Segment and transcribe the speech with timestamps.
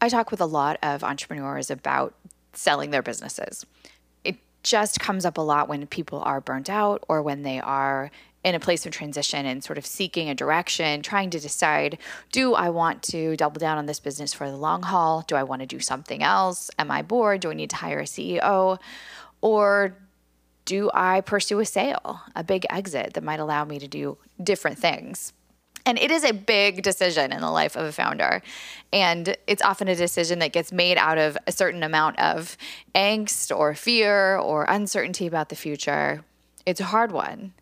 [0.00, 2.14] I talk with a lot of entrepreneurs about
[2.52, 3.66] selling their businesses.
[4.24, 8.10] It just comes up a lot when people are burnt out or when they are
[8.42, 11.98] in a place of transition and sort of seeking a direction, trying to decide
[12.32, 15.22] do I want to double down on this business for the long haul?
[15.26, 16.70] Do I want to do something else?
[16.78, 17.40] Am I bored?
[17.42, 18.78] Do I need to hire a CEO?
[19.42, 19.96] Or
[20.64, 24.78] do I pursue a sale, a big exit that might allow me to do different
[24.78, 25.34] things?
[25.86, 28.42] And it is a big decision in the life of a founder.
[28.92, 32.56] And it's often a decision that gets made out of a certain amount of
[32.94, 36.24] angst or fear or uncertainty about the future.
[36.66, 37.54] It's a hard one.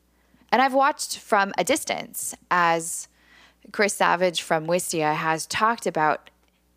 [0.50, 3.08] And I've watched from a distance as
[3.70, 6.30] Chris Savage from Wistia has talked about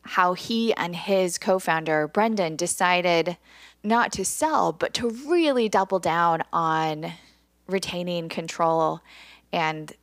[0.03, 3.37] how he and his co founder, Brendan, decided
[3.83, 7.13] not to sell, but to really double down on
[7.67, 9.01] retaining control
[9.53, 9.93] and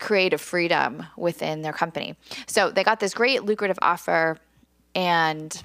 [0.00, 2.16] creative freedom within their company.
[2.46, 4.38] So they got this great lucrative offer,
[4.94, 5.64] and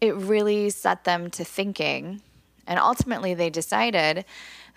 [0.00, 2.22] it really set them to thinking.
[2.66, 4.24] And ultimately, they decided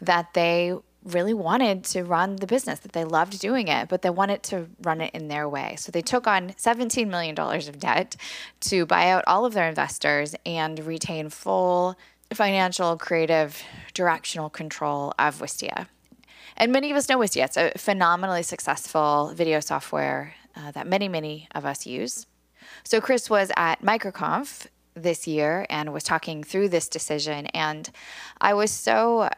[0.01, 0.73] that they
[1.03, 4.67] really wanted to run the business, that they loved doing it, but they wanted to
[4.81, 5.75] run it in their way.
[5.77, 8.15] So they took on $17 million of debt
[8.61, 11.97] to buy out all of their investors and retain full
[12.33, 13.61] financial, creative,
[13.93, 15.87] directional control of Wistia.
[16.59, 17.45] And many of us know Wistia.
[17.45, 22.27] It's a phenomenally successful video software uh, that many, many of us use.
[22.83, 27.45] So Chris was at MicroConf this year and was talking through this decision.
[27.47, 27.89] And
[28.41, 29.29] I was so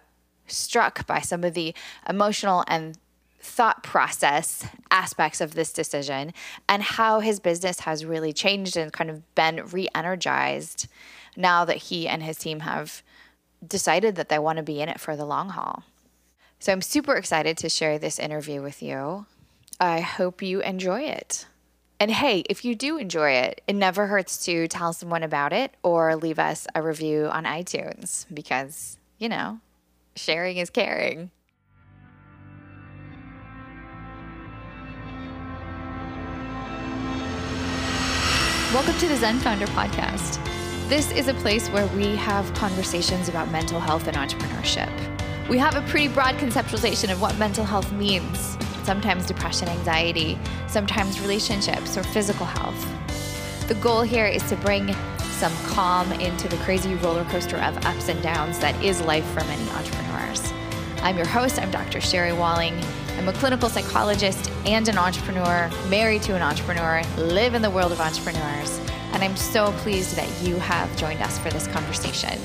[0.47, 1.75] struck by some of the
[2.09, 2.97] emotional and
[3.39, 6.33] thought process aspects of this decision
[6.67, 10.87] and how his business has really changed and kind of been re energized
[11.37, 13.03] now that he and his team have
[13.65, 15.83] decided that they want to be in it for the long haul.
[16.61, 19.25] So I'm super excited to share this interview with you.
[19.79, 21.47] I hope you enjoy it.
[21.99, 25.73] And hey, if you do enjoy it, it never hurts to tell someone about it
[25.81, 29.59] or leave us a review on iTunes because, you know,
[30.15, 31.31] sharing is caring.
[38.71, 40.39] Welcome to the Zen Founder Podcast.
[40.89, 45.20] This is a place where we have conversations about mental health and entrepreneurship.
[45.49, 50.37] We have a pretty broad conceptualization of what mental health means sometimes depression, anxiety,
[50.67, 53.67] sometimes relationships or physical health.
[53.67, 58.09] The goal here is to bring some calm into the crazy roller coaster of ups
[58.09, 60.51] and downs that is life for many entrepreneurs.
[61.03, 62.01] I'm your host, I'm Dr.
[62.01, 62.79] Sherry Walling.
[63.17, 67.91] I'm a clinical psychologist and an entrepreneur, married to an entrepreneur, live in the world
[67.91, 68.79] of entrepreneurs,
[69.13, 72.39] and I'm so pleased that you have joined us for this conversation.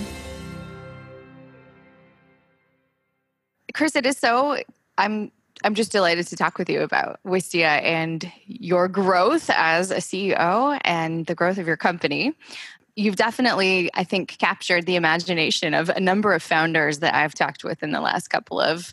[3.76, 4.58] Chris, it is so
[4.98, 5.30] I'm
[5.64, 10.78] I'm just delighted to talk with you about Wistia and your growth as a CEO
[10.84, 12.34] and the growth of your company
[12.96, 17.62] you've definitely, I think, captured the imagination of a number of founders that I've talked
[17.62, 18.92] with in the last couple of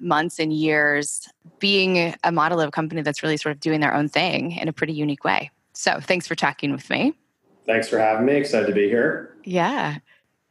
[0.00, 3.94] months and years, being a model of a company that's really sort of doing their
[3.94, 5.50] own thing in a pretty unique way.
[5.74, 7.12] So thanks for talking with me.
[7.66, 8.34] Thanks for having me.
[8.34, 9.36] Excited to be here.
[9.44, 9.98] Yeah.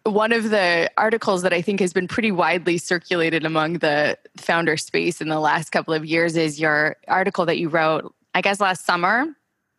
[0.05, 4.75] One of the articles that I think has been pretty widely circulated among the founder
[4.75, 8.59] space in the last couple of years is your article that you wrote, I guess,
[8.59, 9.27] last summer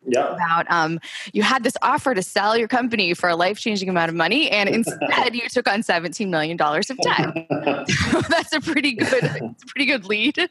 [0.07, 0.31] yep.
[0.33, 0.99] about um,
[1.33, 4.49] you had this offer to sell your company for a life changing amount of money,
[4.49, 7.47] and instead you took on seventeen million dollars of debt.
[8.29, 10.49] that's a pretty good, a pretty good lead.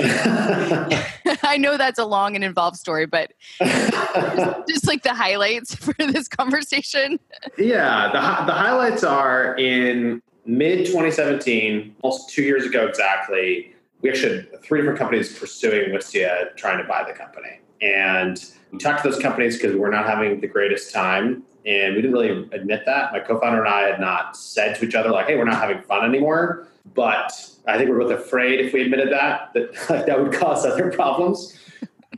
[0.00, 5.94] I know that's a long and involved story, but just, just like the highlights for
[5.94, 7.20] this conversation.
[7.58, 13.74] Yeah, the the highlights are in mid 2017, almost two years ago exactly.
[14.02, 18.78] We actually had three different companies pursuing Wistia, trying to buy the company, and we
[18.78, 21.42] talked to those companies because we're not having the greatest time.
[21.66, 23.12] And we didn't really admit that.
[23.12, 25.60] My co founder and I had not said to each other, like, hey, we're not
[25.60, 26.66] having fun anymore.
[26.94, 27.32] But
[27.66, 31.58] I think we're both afraid if we admitted that, that that would cause other problems.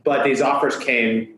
[0.05, 1.35] but these offers came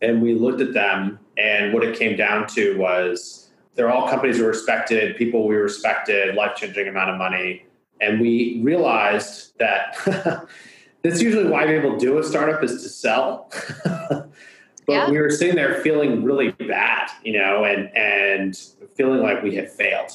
[0.00, 1.18] and we looked at them.
[1.36, 6.34] And what it came down to was they're all companies we respected, people we respected,
[6.34, 7.64] life changing amount of money.
[8.00, 9.96] And we realized that
[11.02, 13.50] that's usually why people do a startup is to sell.
[13.84, 14.28] but
[14.88, 15.10] yeah.
[15.10, 18.56] we were sitting there feeling really bad, you know, and and
[18.96, 20.10] feeling like we had failed,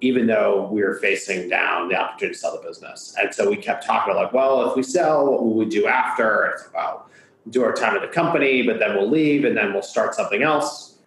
[0.00, 3.14] even though we were facing down the opportunity to sell the business.
[3.20, 5.86] And so we kept talking about like, well, if we sell, what will we do
[5.86, 6.52] after?
[6.54, 7.10] It's about
[7.50, 10.42] do our time at the company, but then we'll leave and then we'll start something
[10.42, 10.98] else.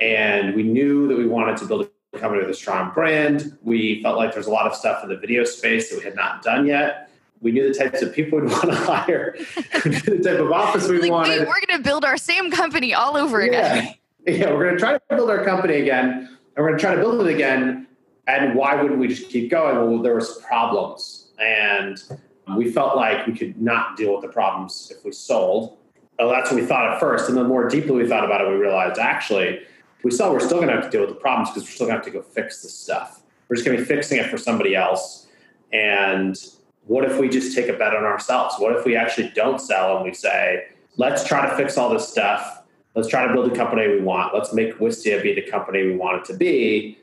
[0.00, 3.58] And we knew that we wanted to build a company with a strong brand.
[3.62, 6.16] We felt like there's a lot of stuff in the video space that we had
[6.16, 7.09] not done yet
[7.40, 9.34] we knew the types of people we'd want to hire,
[9.84, 11.40] we knew the type of office we like, wanted.
[11.40, 13.94] Wait, we're going to build our same company all over yeah, again.
[14.26, 16.94] yeah, we're going to try to build our company again, and we're going to try
[16.94, 17.86] to build it again.
[18.26, 19.76] And why wouldn't we just keep going?
[19.76, 21.98] Well, there was problems, and
[22.56, 25.78] we felt like we could not deal with the problems if we sold.
[26.18, 28.48] Well, that's what we thought at first, and the more deeply we thought about it,
[28.48, 29.60] we realized actually
[30.02, 31.86] we saw we're still going to have to deal with the problems because we're still
[31.86, 33.22] going to have to go fix the stuff.
[33.48, 35.26] We're just going to be fixing it for somebody else,
[35.72, 36.36] and
[36.86, 38.56] what if we just take a bet on ourselves?
[38.58, 40.64] What if we actually don't sell and we say,
[40.96, 42.62] let's try to fix all this stuff.
[42.94, 44.34] Let's try to build the company we want.
[44.34, 46.98] Let's make Wistia be the company we want it to be.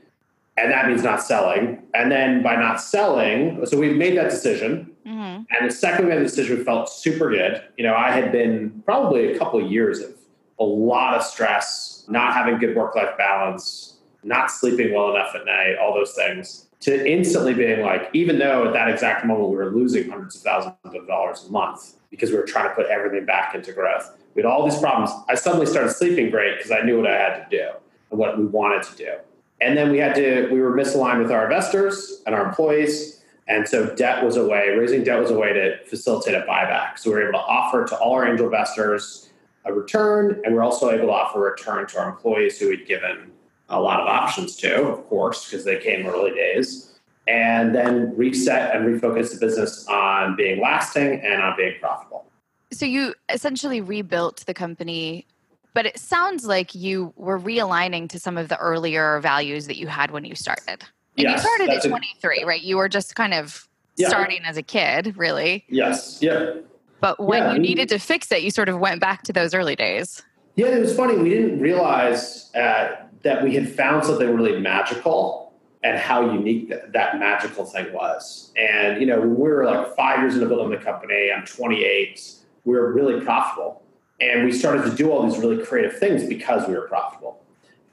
[0.58, 1.84] And that means not selling.
[1.94, 4.92] And then by not selling, so we've made that decision.
[5.06, 5.44] Mm-hmm.
[5.50, 7.64] And the second we made the decision, we felt super good.
[7.78, 10.16] You know, I had been probably a couple of years of
[10.60, 15.46] a lot of stress, not having good work life balance, not sleeping well enough at
[15.46, 19.56] night, all those things to instantly being like, even though at that exact moment we
[19.56, 22.86] were losing hundreds of thousands of dollars a month because we were trying to put
[22.88, 25.10] everything back into growth, we had all these problems.
[25.28, 27.70] I suddenly started sleeping great because I knew what I had to do
[28.12, 29.14] and what we wanted to do.
[29.60, 33.24] And then we had to, we were misaligned with our investors and our employees.
[33.48, 37.00] And so debt was a way, raising debt was a way to facilitate a buyback.
[37.00, 39.30] So we were able to offer to all our angel investors
[39.66, 42.88] a return, and we're also able to offer a return to our employees who we'd
[42.88, 43.32] given
[43.70, 48.76] a lot of options to, of course, because they came early days, and then reset
[48.76, 52.26] and refocus the business on being lasting and on being profitable.
[52.72, 55.26] So you essentially rebuilt the company,
[55.74, 59.88] but it sounds like you were realigning to some of the earlier values that you
[59.88, 60.84] had when you started.
[61.18, 62.62] And yes, you started at 23, a, right?
[62.62, 64.08] You were just kind of yeah.
[64.08, 65.66] starting as a kid, really.
[65.68, 66.20] Yes.
[66.22, 66.56] Yeah.
[67.00, 69.54] But when yeah, you needed to fix it, you sort of went back to those
[69.54, 70.24] early days.
[70.56, 71.16] Yeah, it was funny.
[71.16, 75.54] We didn't realize at that we had found something really magical
[75.84, 78.52] and how unique that, that magical thing was.
[78.58, 82.34] And, you know, we were like five years into building the company, I'm 28,
[82.66, 83.84] we were really profitable.
[84.20, 87.40] And we started to do all these really creative things because we were profitable.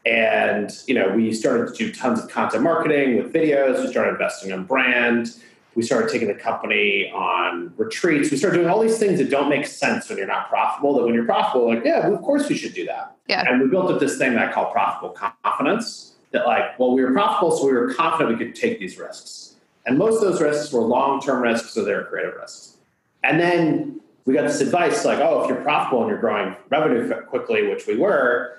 [0.06, 4.12] And, you know, we started to do tons of content marketing with videos, we started
[4.12, 5.34] investing in brand,
[5.74, 8.30] we started taking the company on retreats.
[8.30, 10.94] We started doing all these things that don't make sense when you're not profitable.
[10.94, 13.13] That when you're profitable, like, yeah, well, of course we should do that.
[13.28, 13.44] Yeah.
[13.48, 16.12] And we built up this thing that I call profitable confidence.
[16.32, 19.54] That like, well, we were profitable, so we were confident we could take these risks.
[19.86, 22.78] And most of those risks were long-term risks, so they were creative risks.
[23.22, 27.22] And then we got this advice like, oh, if you're profitable and you're growing revenue
[27.22, 28.58] quickly, which we were,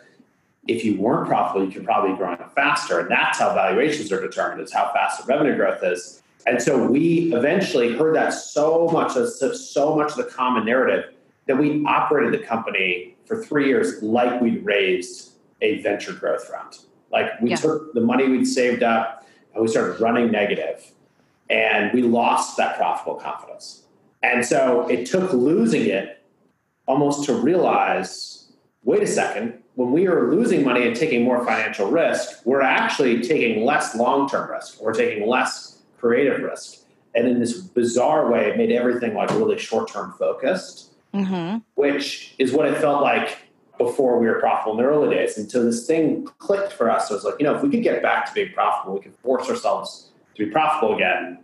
[0.67, 2.99] if you weren't profitable, you could probably be growing faster.
[2.99, 6.23] And that's how valuations are determined, is how fast the revenue growth is.
[6.47, 11.13] And so we eventually heard that so much, so much of the common narrative
[11.47, 16.79] that we operated the company for three years like we'd raised a venture growth round.
[17.11, 17.55] Like we yeah.
[17.55, 20.91] took the money we'd saved up and we started running negative
[21.49, 23.83] and we lost that profitable confidence.
[24.23, 26.23] And so it took losing it
[26.87, 28.35] almost to realize
[28.85, 33.21] wait a second, when we are losing money and taking more financial risk, we're actually
[33.21, 34.81] taking less long term risk.
[34.81, 36.83] We're taking less creative risk.
[37.13, 41.57] And in this bizarre way, it made everything like really short term focused, mm-hmm.
[41.75, 43.37] which is what it felt like
[43.77, 45.37] before we were profitable in the early days.
[45.37, 47.11] Until this thing clicked for us.
[47.11, 49.15] It was like, you know, if we could get back to being profitable, we could
[49.15, 51.39] force ourselves to be profitable again,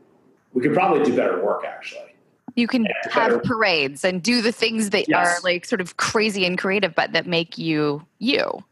[0.53, 2.15] we could probably do better work actually.
[2.55, 3.39] You can have better.
[3.39, 5.39] parades and do the things that yes.
[5.39, 8.63] are like sort of crazy and creative, but that make you you.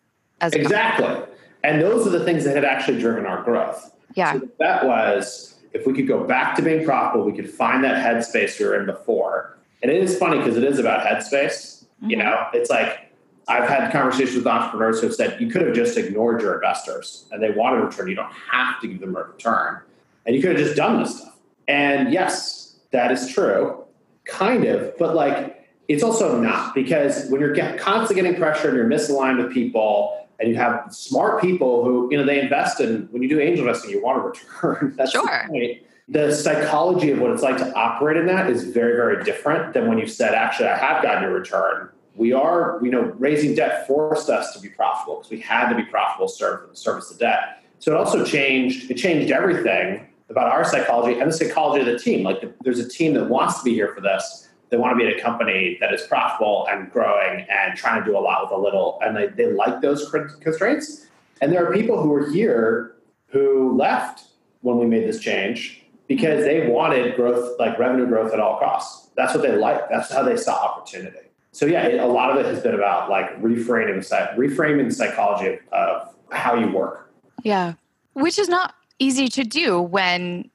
[0.41, 1.25] As exactly.
[1.63, 3.93] And those are the things that had actually driven our growth.
[4.15, 4.33] Yeah.
[4.33, 8.03] So that was if we could go back to being profitable, we could find that
[8.03, 9.57] headspace we were in before.
[9.81, 11.83] And it is funny because it is about headspace.
[11.83, 12.09] Mm-hmm.
[12.09, 13.11] You know, it's like
[13.47, 17.25] I've had conversations with entrepreneurs who have said you could have just ignored your investors
[17.31, 18.07] and they want a return.
[18.07, 19.79] You don't have to give them a return.
[20.25, 21.37] And you could have just done this stuff.
[21.67, 23.83] And yes, that is true,
[24.25, 28.87] kind of, but like it's also not because when you're constantly getting pressure and you're
[28.87, 33.21] misaligned with people and you have smart people who you know they invest in when
[33.21, 35.23] you do angel investing you want a return that's sure.
[35.23, 39.23] the point the psychology of what it's like to operate in that is very very
[39.23, 43.01] different than when you said actually i have gotten a return we are you know
[43.17, 46.77] raising debt forced us to be profitable because we had to be profitable to serve,
[46.77, 51.35] service the debt so it also changed it changed everything about our psychology and the
[51.35, 54.49] psychology of the team like there's a team that wants to be here for this
[54.69, 58.09] they want to be at a company that is profitable and growing and trying to
[58.09, 58.99] do a lot with a little.
[59.01, 60.09] And they, they like those
[60.41, 61.07] constraints.
[61.41, 62.95] And there are people who are here
[63.27, 64.25] who left
[64.61, 65.78] when we made this change
[66.09, 69.11] because they wanted growth, like revenue growth at all costs.
[69.15, 69.89] That's what they like.
[69.89, 71.19] That's how they saw opportunity.
[71.51, 75.59] So yeah, it, a lot of it has been about like reframing, reframing the psychology
[75.71, 77.13] of, of how you work.
[77.43, 77.73] Yeah,
[78.13, 80.49] which is not easy to do when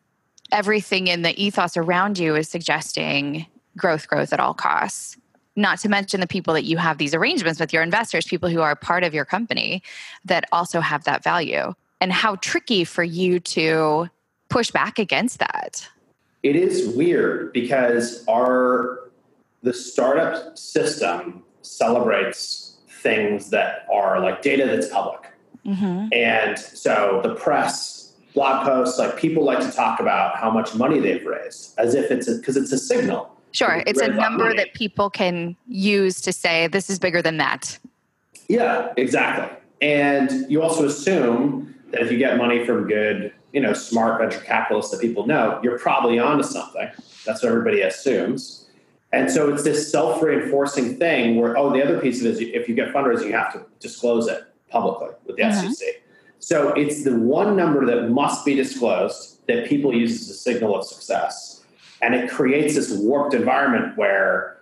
[0.52, 3.46] everything in the ethos around you is suggesting
[3.76, 5.16] growth, growth at all costs.
[5.56, 8.60] not to mention the people that you have these arrangements with your investors, people who
[8.60, 9.82] are part of your company
[10.24, 11.72] that also have that value.
[12.00, 14.10] And how tricky for you to
[14.54, 15.88] push back against that.
[16.44, 19.10] It is weird because our
[19.64, 25.32] the startup system celebrates things that are like data that's public.
[25.66, 26.08] Mm-hmm.
[26.12, 31.00] And so the press, blog posts, like people like to talk about how much money
[31.00, 33.34] they've raised as if it's because it's a signal.
[33.50, 34.56] Sure, it's a number money.
[34.56, 37.76] that people can use to say this is bigger than that.
[38.48, 39.56] Yeah, exactly.
[39.80, 44.44] And you also assume that if you get money from good, you know, smart venture
[44.44, 46.90] capitalists that people know, you're probably onto something.
[47.24, 48.66] That's what everybody assumes.
[49.12, 52.40] And so it's this self reinforcing thing where, oh, the other piece of it is
[52.40, 55.70] if you get fundraising, you have to disclose it publicly with the mm-hmm.
[55.70, 56.02] SEC.
[56.40, 60.76] So it's the one number that must be disclosed that people use as a signal
[60.76, 61.62] of success.
[62.02, 64.58] And it creates this warped environment where,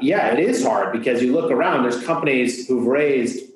[0.00, 3.50] yeah, it is hard because you look around, there's companies who've raised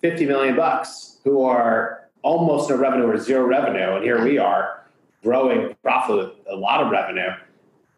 [0.00, 3.96] 50 million bucks who are almost no revenue or zero revenue.
[3.96, 4.84] And here we are
[5.22, 7.30] growing profit with a lot of revenue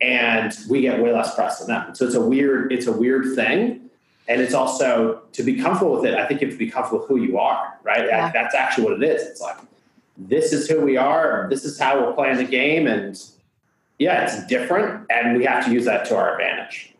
[0.01, 1.95] and we get way less press than them.
[1.95, 3.91] So it's a weird, it's a weird thing.
[4.29, 7.01] And it's also to be comfortable with it, I think you have to be comfortable
[7.01, 8.07] with who you are, right?
[8.07, 8.31] Yeah.
[8.33, 9.23] That's actually what it is.
[9.23, 9.57] It's like,
[10.17, 12.87] this is who we are, this is how we're playing the game.
[12.87, 13.21] And
[13.99, 15.07] yeah, it's different.
[15.11, 16.95] And we have to use that to our advantage.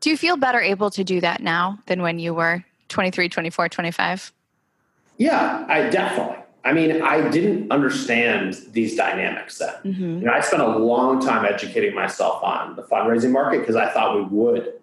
[0.00, 3.68] Do you feel better able to do that now than when you were 23, 24,
[3.68, 4.32] 25?
[5.22, 6.38] Yeah, I definitely.
[6.64, 9.74] I mean, I didn't understand these dynamics then.
[9.84, 10.18] Mm-hmm.
[10.18, 13.88] You know, I spent a long time educating myself on the fundraising market because I
[13.90, 14.74] thought we would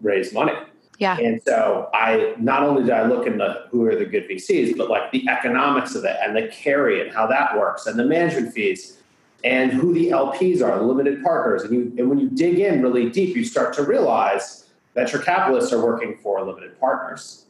[0.00, 0.52] raise money.
[0.98, 1.16] Yeah.
[1.18, 4.90] And so I not only did I look into who are the good VCs, but
[4.90, 8.52] like the economics of it and the carry and how that works and the management
[8.52, 8.98] fees
[9.42, 11.62] and who the LPs are, the limited partners.
[11.62, 15.18] And you and when you dig in really deep, you start to realize that venture
[15.24, 17.46] capitalists are working for limited partners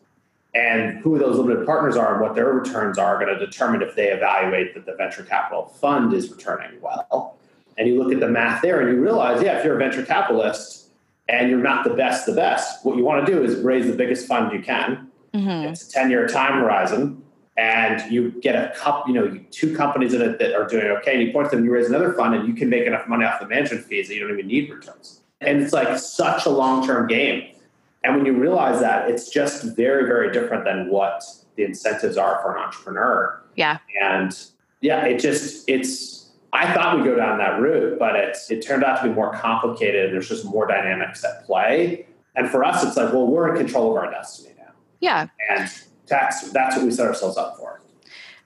[0.54, 3.94] and who those limited partners are and what their returns are going to determine if
[3.94, 7.36] they evaluate that the venture capital fund is returning well.
[7.78, 10.04] And you look at the math there and you realize, yeah, if you're a venture
[10.04, 10.88] capitalist
[11.28, 13.94] and you're not the best, the best, what you want to do is raise the
[13.94, 15.08] biggest fund you can.
[15.32, 15.68] Mm-hmm.
[15.68, 17.22] It's a 10 year time horizon.
[17.56, 21.14] And you get a cup, you know, two companies in it that are doing okay.
[21.14, 23.24] And you point to them, you raise another fund, and you can make enough money
[23.24, 25.20] off the management fees that you don't even need returns.
[25.42, 27.54] And it's like such a long term game
[28.02, 31.22] and when you realize that, it's just very, very different than what
[31.56, 33.42] the incentives are for an entrepreneur.
[33.56, 33.78] Yeah.
[34.02, 34.36] And
[34.80, 38.82] yeah, it just, it's, I thought we'd go down that route, but it's, it turned
[38.82, 40.12] out to be more complicated.
[40.12, 42.06] There's just more dynamics at play.
[42.34, 44.72] And for us, it's like, well, we're in control of our destiny now.
[45.00, 45.26] Yeah.
[45.50, 45.70] And
[46.06, 47.82] that's, that's what we set ourselves up for.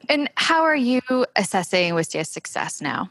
[0.08, 1.00] And how are you
[1.37, 3.11] assessing Wistia's success now?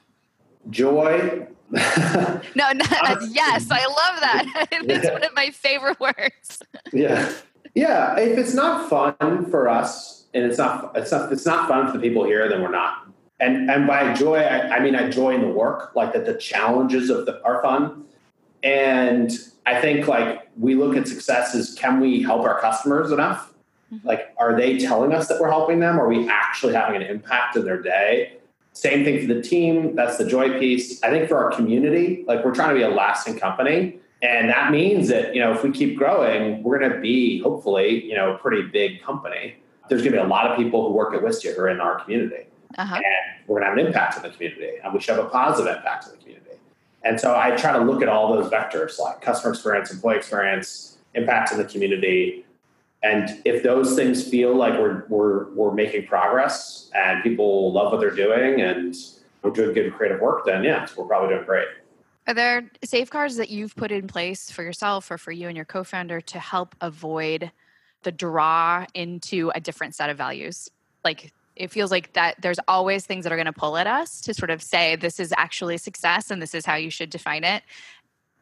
[0.70, 1.48] Joy,
[2.56, 2.86] no, no
[3.32, 4.68] yes, I love that.
[4.72, 5.14] it's yeah.
[5.14, 6.62] one of my favorite words.
[6.92, 7.34] yeah,
[7.74, 8.16] yeah.
[8.20, 11.98] If it's not fun for us, and it's not, it's not, it's not fun for
[11.98, 13.08] the people here, then we're not.
[13.40, 16.36] And and by joy, I, I mean I joy in the work, like that the
[16.36, 18.06] challenges of the are fun.
[18.62, 19.32] And
[19.66, 23.52] I think like we look at success as can we help our customers enough?
[23.92, 24.08] Mm-hmm.
[24.08, 26.00] Like, are they telling us that we're helping them?
[26.00, 28.38] Are we actually having an impact in their day?
[28.74, 29.96] Same thing for the team.
[29.96, 31.02] That's the joy piece.
[31.04, 34.00] I think for our community, like we're trying to be a lasting company.
[34.22, 38.04] And that means that, you know, if we keep growing, we're going to be hopefully,
[38.06, 39.58] you know, a pretty big company.
[39.90, 41.82] There's going to be a lot of people who work at Wistia who are in
[41.82, 42.48] our community.
[42.78, 42.96] Uh-huh.
[42.96, 44.78] And we're going to have an impact on the community.
[44.84, 46.58] And we should have a positive impact on the community.
[47.04, 50.98] And so I try to look at all those vectors like customer experience, employee experience,
[51.16, 52.46] impact in the community,
[53.04, 58.00] and if those things feel like we're, we're, we're making progress and people love what
[58.00, 58.96] they're doing and
[59.42, 61.68] we're doing good creative work, then yeah, we're probably doing great.
[62.28, 65.66] Are there safeguards that you've put in place for yourself or for you and your
[65.66, 67.52] co founder to help avoid
[68.04, 70.72] the draw into a different set of values?
[71.04, 74.22] Like it feels like that there's always things that are going to pull at us
[74.22, 77.44] to sort of say this is actually success and this is how you should define
[77.44, 77.64] it.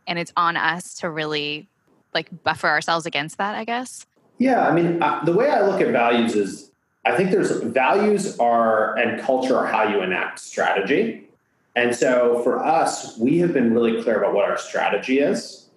[0.05, 1.67] And it's on us to really
[2.13, 4.05] like buffer ourselves against that, I guess.
[4.41, 6.71] Yeah, I mean, uh, the way I look at values is
[7.05, 11.29] I think there's values are and culture are how you enact strategy.
[11.75, 15.67] And so for us, we have been really clear about what our strategy is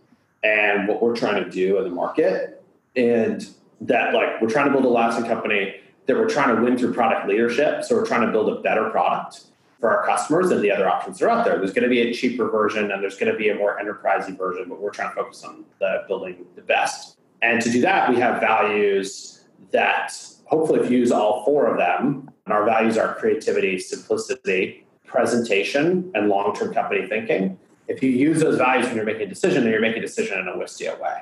[0.43, 2.65] and what we're trying to do in the market.
[2.97, 3.47] And
[3.83, 5.75] that, like, we're trying to build a lasting company,
[6.07, 7.85] that we're trying to win through product leadership.
[7.85, 9.43] So we're trying to build a better product
[9.79, 11.59] for our customers than the other options that are out there.
[11.59, 14.39] There's going to be a cheaper version and there's going to be a more enterprisey
[14.39, 17.19] version, but we're trying to focus on the building the best.
[17.45, 22.31] And to do that, we have values that hopefully fuse all four of them.
[22.47, 27.59] And our values are creativity, simplicity, presentation, and long term company thinking.
[27.87, 30.39] If you use those values when you're making a decision, then you're making a decision
[30.39, 31.21] in a Wistia way.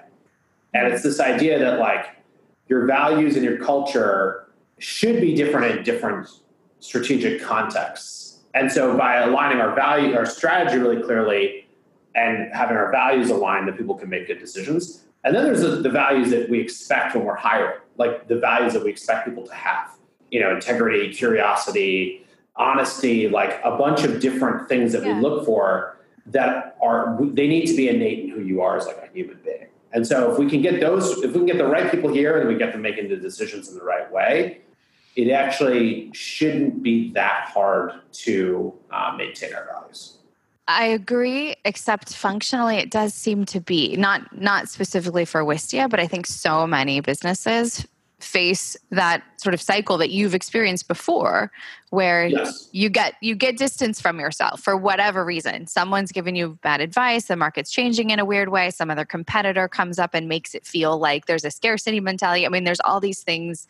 [0.75, 2.07] And it's this idea that like
[2.69, 4.47] your values and your culture
[4.79, 6.29] should be different in different
[6.79, 8.39] strategic contexts.
[8.55, 11.67] And so by aligning our value, our strategy really clearly
[12.15, 15.02] and having our values aligned, that people can make good decisions.
[15.25, 18.73] And then there's the, the values that we expect when we're hiring, like the values
[18.73, 19.91] that we expect people to have.
[20.31, 22.27] You know, integrity, curiosity,
[22.57, 25.15] honesty, like a bunch of different things that yeah.
[25.15, 28.87] we look for that are they need to be innate in who you are as
[28.87, 29.67] like a human being.
[29.93, 32.41] And so if we can get those, if we can get the right people here
[32.41, 34.63] and we get them making the decisions in the right way,
[35.17, 40.19] it actually shouldn't be that hard to uh, maintain our values.
[40.69, 45.99] I agree, except functionally it does seem to be not not specifically for Wistia, but
[45.99, 47.87] I think so many businesses
[48.23, 51.51] face that sort of cycle that you've experienced before
[51.91, 52.69] where yes.
[52.73, 55.67] you get you get distance from yourself for whatever reason.
[55.67, 59.67] Someone's given you bad advice the market's changing in a weird way some other competitor
[59.67, 62.47] comes up and makes it feel like there's a scarcity mentality.
[62.47, 63.67] I mean there's all these things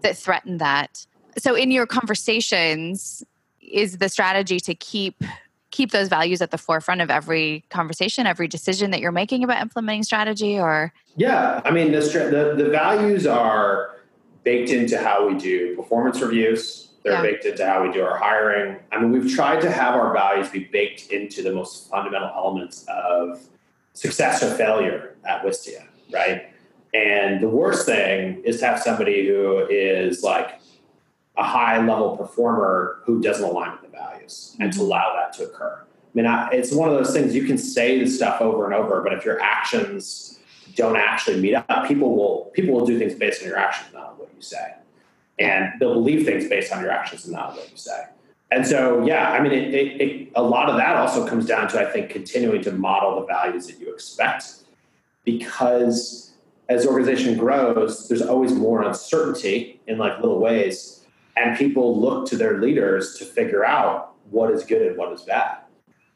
[0.00, 1.06] that threaten that.
[1.36, 3.22] So in your conversations
[3.60, 5.22] is the strategy to keep
[5.70, 9.60] keep those values at the forefront of every conversation every decision that you're making about
[9.60, 10.92] implementing strategy or?
[11.16, 13.96] Yeah i mean the, the, the values are
[14.44, 16.88] baked into how we do performance reviews.
[17.02, 17.22] They're yeah.
[17.22, 18.78] baked into how we do our hiring.
[18.92, 22.84] I mean we've tried to have our values be baked into the most fundamental elements
[22.88, 23.40] of
[23.92, 26.52] success or failure at wistia right?
[26.92, 30.60] And the worst thing is to have somebody who is like
[31.40, 34.86] a high level performer who doesn't align with the values and to mm-hmm.
[34.86, 35.82] allow that to occur.
[35.82, 38.74] I mean, I, it's one of those things you can say this stuff over and
[38.74, 40.38] over, but if your actions
[40.76, 44.10] don't actually meet up, people will people will do things based on your actions, not
[44.10, 44.74] on what you say,
[45.38, 48.04] and they'll believe things based on your actions and not on what you say.
[48.52, 51.68] And so, yeah, I mean, it, it, it, a lot of that also comes down
[51.68, 54.44] to I think continuing to model the values that you expect,
[55.24, 56.32] because
[56.68, 60.99] as organization grows, there's always more uncertainty in like little ways
[61.36, 65.22] and people look to their leaders to figure out what is good and what is
[65.22, 65.58] bad.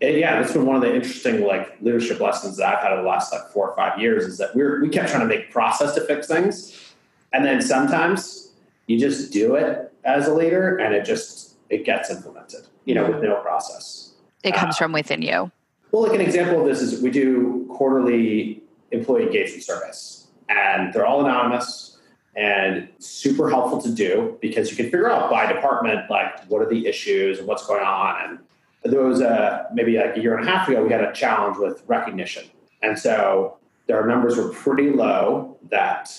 [0.00, 3.02] And yeah, that's been one of the interesting like leadership lessons that I've had over
[3.02, 5.50] the last like four or five years is that we're we kept trying to make
[5.50, 6.94] process to fix things,
[7.32, 8.52] and then sometimes
[8.86, 13.08] you just do it as a leader, and it just it gets implemented, you know,
[13.10, 14.14] with no process.
[14.42, 15.50] It comes uh, from within you.
[15.90, 21.06] Well, like an example of this is we do quarterly employee engagement surveys, and they're
[21.06, 21.93] all anonymous
[22.36, 26.68] and super helpful to do because you can figure out by department like what are
[26.68, 28.40] the issues and what's going on.
[28.82, 31.12] And there was a maybe like a year and a half ago we had a
[31.12, 32.44] challenge with recognition.
[32.82, 36.10] And so their numbers were pretty low that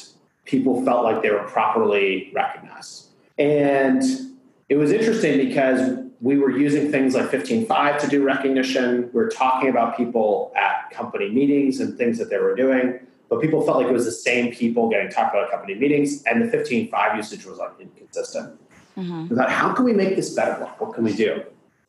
[0.45, 3.07] people felt like they were properly recognized.
[3.37, 4.03] And
[4.69, 9.09] it was interesting because we were using things like 15Five to do recognition.
[9.13, 13.41] We were talking about people at company meetings and things that they were doing but
[13.41, 16.41] people felt like it was the same people getting talked about at company meetings, and
[16.41, 18.59] the 15Five usage was like inconsistent.
[18.97, 19.27] Mm-hmm.
[19.29, 20.63] We thought, how can we make this better?
[20.77, 21.43] What can we do?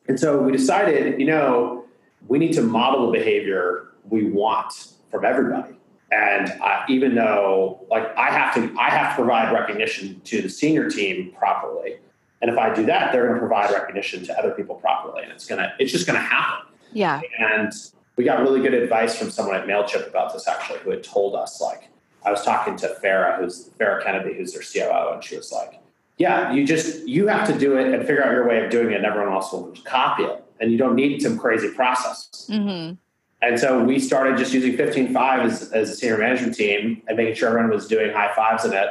[0.07, 1.85] And so we decided, you know,
[2.27, 5.73] we need to model the behavior we want from everybody.
[6.11, 10.49] And uh, even though, like, I have to, I have to provide recognition to the
[10.49, 11.97] senior team properly,
[12.41, 15.31] and if I do that, they're going to provide recognition to other people properly, and
[15.31, 16.67] it's gonna, it's just going to happen.
[16.93, 17.21] Yeah.
[17.39, 17.73] And
[18.17, 21.35] we got really good advice from someone at MailChimp about this actually, who had told
[21.35, 21.89] us like,
[22.25, 25.79] I was talking to Farah, who's Farah Kennedy, who's their COO, and she was like,
[26.17, 28.91] yeah, you just, you have to do it and figure out your way of doing
[28.91, 30.43] it and everyone else will just copy it.
[30.59, 32.49] And you don't need some crazy process.
[32.49, 32.95] Mm-hmm.
[33.43, 37.35] And so we started just using 15Five as, as a senior management team and making
[37.35, 38.89] sure everyone was doing high fives in it.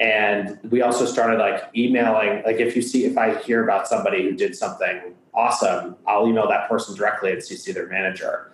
[0.00, 4.24] And we also started like emailing, like if you see, if I hear about somebody
[4.24, 8.50] who did something awesome, I'll email that person directly and CC their manager.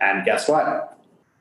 [0.00, 0.98] And guess what?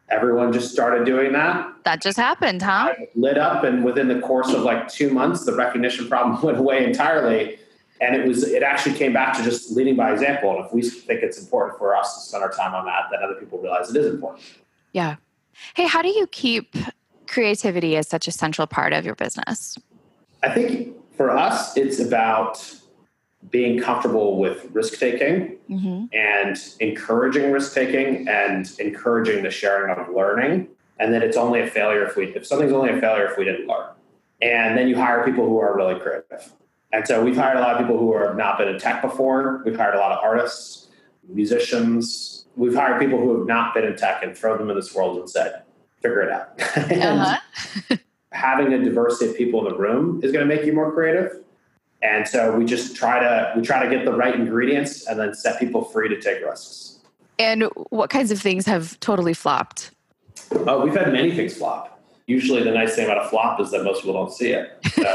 [0.10, 1.74] Everyone just started doing that.
[1.84, 2.94] That just happened, huh?
[2.98, 6.58] I lit up, and within the course of like two months, the recognition problem went
[6.58, 7.60] away entirely.
[8.02, 10.56] And it was it actually came back to just leading by example.
[10.56, 13.22] And if we think it's important for us to spend our time on that, then
[13.24, 14.44] other people realize it is important.
[14.92, 15.16] Yeah.
[15.76, 16.76] Hey, how do you keep
[17.28, 19.78] creativity as such a central part of your business?
[20.44, 22.76] I think for us, it's about
[23.52, 26.06] being comfortable with risk taking mm-hmm.
[26.14, 30.68] and encouraging risk taking and encouraging the sharing of learning.
[31.00, 33.44] And then it's only a failure if we if something's only a failure if we
[33.44, 33.90] didn't learn.
[34.42, 36.54] And then you hire people who are really creative.
[36.94, 39.62] And so we've hired a lot of people who have not been in tech before.
[39.66, 40.88] We've hired a lot of artists
[41.28, 42.46] musicians.
[42.56, 45.18] We've hired people who have not been in tech and thrown them in this world
[45.18, 45.64] and said
[46.02, 46.62] figure it out.
[46.96, 47.98] Uh-huh.
[48.32, 51.40] having a diversity of people in the room is going to make you more creative
[52.06, 55.34] and so we just try to we try to get the right ingredients and then
[55.34, 57.00] set people free to take risks.
[57.40, 59.92] And what kinds of things have totally flopped?
[60.52, 62.00] Uh, we've had many things flop.
[62.28, 64.78] usually the nice thing about a flop is that most people don't see it.
[64.94, 65.14] So,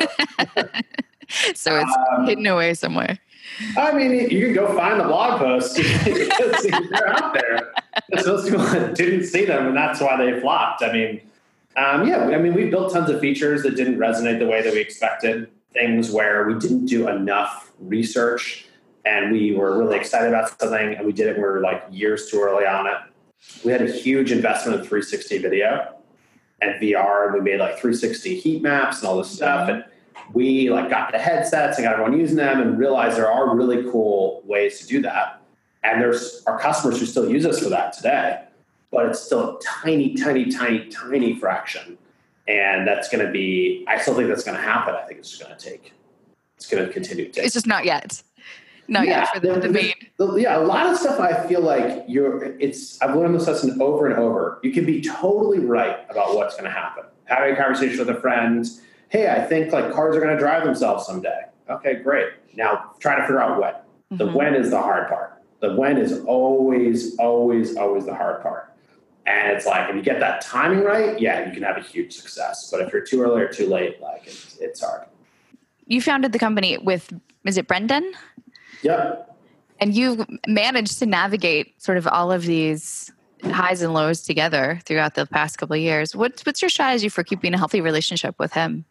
[1.55, 3.19] so it's um, hidden away somewhere.
[3.77, 5.75] I mean, you can go find the blog posts.
[6.05, 7.73] They're out there.
[8.27, 10.83] Most people didn't see them, and that's why they flopped.
[10.83, 11.21] I mean,
[11.77, 14.73] um, yeah, I mean, we built tons of features that didn't resonate the way that
[14.73, 15.49] we expected.
[15.73, 18.67] Things where we didn't do enough research,
[19.05, 21.37] and we were really excited about something, and we did it.
[21.37, 22.97] We were like years too early on it.
[23.65, 25.95] We had a huge investment in 360 video
[26.61, 29.69] and VR, and we made like 360 heat maps and all this stuff.
[29.69, 29.85] And
[30.33, 33.91] we like got the headsets and got everyone using them and realized there are really
[33.91, 35.41] cool ways to do that.
[35.83, 38.43] And there's our customers who still use us for that today,
[38.91, 41.97] but it's still a tiny, tiny, tiny, tiny fraction.
[42.51, 44.93] And that's going to be, I still think that's going to happen.
[44.97, 45.93] I think it's just going to take,
[46.57, 47.45] it's going to continue to take.
[47.45, 48.21] It's just not yet.
[48.89, 49.95] Not yeah, yet for the, the, the main.
[50.17, 53.81] The, yeah, a lot of stuff I feel like you're, it's, I've learned this lesson
[53.81, 54.59] over and over.
[54.65, 57.05] You can be totally right about what's going to happen.
[57.27, 58.67] Having a conversation with a friend,
[59.11, 61.43] hey, I think like cars are going to drive themselves someday.
[61.69, 62.31] Okay, great.
[62.57, 63.75] Now try to figure out when.
[63.75, 64.17] Mm-hmm.
[64.17, 65.41] The when is the hard part.
[65.61, 68.75] The when is always, always, always the hard part.
[69.31, 72.13] And it's like if you get that timing right, yeah, you can have a huge
[72.13, 72.69] success.
[72.71, 75.07] But if you're too early or too late, like it's, it's hard.
[75.87, 77.13] You founded the company with
[77.45, 78.13] is it Brendan?
[78.83, 79.39] Yep.
[79.79, 83.11] And you've managed to navigate sort of all of these
[83.45, 86.15] highs and lows together throughout the past couple of years.
[86.15, 88.85] What's what's your strategy for keeping a healthy relationship with him?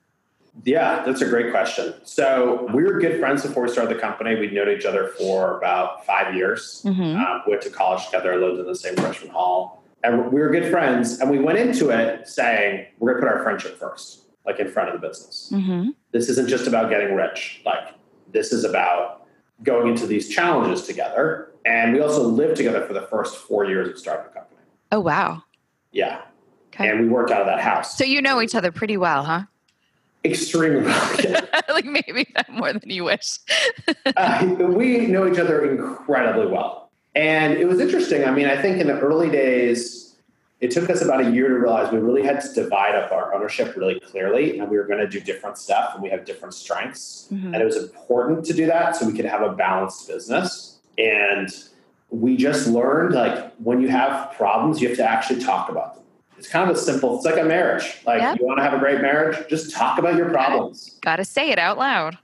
[0.63, 1.93] Yeah, that's a great question.
[2.03, 4.35] So we were good friends before we started the company.
[4.35, 6.81] We'd known each other for about five years.
[6.85, 7.17] Mm-hmm.
[7.17, 10.71] Um, went to college together, lived in the same freshman hall, and we were good
[10.71, 11.19] friends.
[11.19, 14.69] And we went into it saying we're going to put our friendship first, like in
[14.69, 15.51] front of the business.
[15.53, 15.89] Mm-hmm.
[16.11, 17.61] This isn't just about getting rich.
[17.65, 17.95] Like
[18.31, 19.25] this is about
[19.63, 21.51] going into these challenges together.
[21.65, 24.61] And we also lived together for the first four years of starting the company.
[24.91, 25.43] Oh wow!
[25.91, 26.21] Yeah,
[26.73, 26.89] okay.
[26.89, 27.95] and we worked out of that house.
[27.95, 29.43] So you know each other pretty well, huh?
[30.23, 31.15] extremely well.
[31.69, 33.39] like maybe more than you wish.
[34.17, 36.78] uh, we know each other incredibly well.
[37.15, 38.25] And it was interesting.
[38.25, 40.15] I mean, I think in the early days,
[40.61, 43.33] it took us about a year to realize we really had to divide up our
[43.33, 46.53] ownership really clearly and we were going to do different stuff and we have different
[46.53, 47.27] strengths.
[47.31, 47.53] Mm-hmm.
[47.53, 50.79] And it was important to do that so we could have a balanced business.
[50.97, 51.49] And
[52.09, 55.99] we just learned like when you have problems, you have to actually talk about them
[56.39, 57.97] it's kind of a simple, it's like a marriage.
[58.05, 58.39] Like yep.
[58.39, 60.97] you want to have a great marriage, just talk about your problems.
[61.01, 62.17] Got to say it out loud.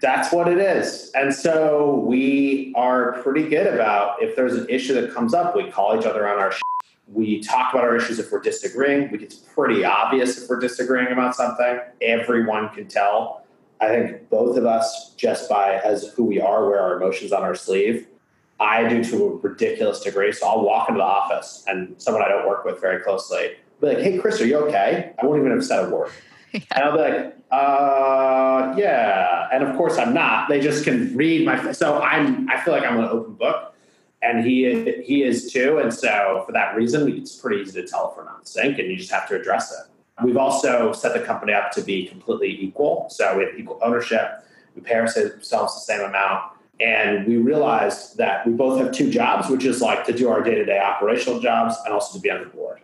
[0.00, 1.10] That's what it is.
[1.14, 5.70] And so we are pretty good about if there's an issue that comes up, we
[5.70, 6.52] call each other on our
[7.10, 9.08] we talk about our issues if we're disagreeing.
[9.14, 11.80] It's pretty obvious if we're disagreeing about something.
[12.02, 13.46] Everyone can tell.
[13.80, 17.42] I think both of us, just by as who we are, wear our emotions on
[17.42, 18.08] our sleeve.
[18.60, 20.32] I do to a ridiculous degree.
[20.32, 23.86] So I'll walk into the office and someone I don't work with very closely be
[23.86, 26.10] like, "Hey, Chris, are you okay?" I won't even have said a word,
[26.52, 26.60] yeah.
[26.74, 30.48] and I'll be like, "Uh, yeah." And of course, I'm not.
[30.48, 31.72] They just can read my.
[31.72, 32.48] So I'm.
[32.48, 33.74] I feel like I'm an open book,
[34.22, 35.78] and he he is too.
[35.78, 38.78] And so for that reason, it's pretty easy to tell if we're not in sync,
[38.78, 39.90] and you just have to address it.
[40.24, 43.06] We've also set the company up to be completely equal.
[43.08, 44.44] So we have equal ownership.
[44.74, 49.48] We pay ourselves the same amount and we realized that we both have two jobs,
[49.48, 52.30] which is like to do our day to day operational jobs and also to be
[52.30, 52.80] on the board.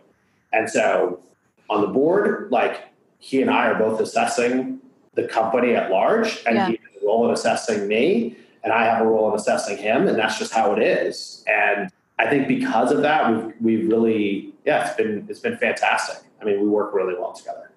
[0.51, 1.21] And so
[1.69, 2.83] on the board, like
[3.25, 4.79] he and I are both assessing
[5.15, 6.67] the company at large, and yeah.
[6.67, 10.07] he has a role in assessing me, and I have a role in assessing him,
[10.07, 11.43] and that's just how it is.
[11.47, 16.23] And I think because of that, we've we've really yeah, it's been it's been fantastic.
[16.39, 17.71] I mean, we work really well together.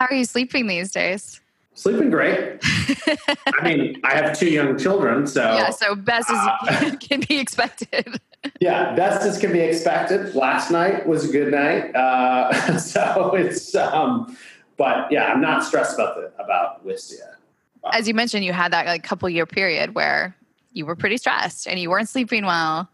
[0.00, 1.42] How are you sleeping these days?
[1.74, 2.58] Sleeping great.
[2.62, 5.68] I mean, I have two young children, so yeah.
[5.68, 8.18] So best as uh, can be expected.
[8.60, 10.34] yeah, best as can be expected.
[10.34, 13.74] Last night was a good night, uh, so it's.
[13.74, 14.34] Um,
[14.78, 17.34] but yeah, I'm not stressed about the about Wistia.
[17.92, 20.34] As you mentioned, you had that like couple year period where
[20.72, 22.88] you were pretty stressed and you weren't sleeping well.